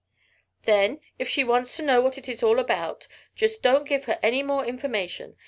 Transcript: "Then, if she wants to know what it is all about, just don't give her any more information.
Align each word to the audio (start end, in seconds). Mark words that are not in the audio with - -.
"Then, 0.63 0.99
if 1.19 1.29
she 1.29 1.43
wants 1.43 1.75
to 1.75 1.83
know 1.83 2.01
what 2.01 2.17
it 2.17 2.27
is 2.27 2.41
all 2.41 2.57
about, 2.57 3.07
just 3.35 3.61
don't 3.61 3.87
give 3.87 4.05
her 4.05 4.17
any 4.23 4.41
more 4.41 4.65
information. 4.65 5.37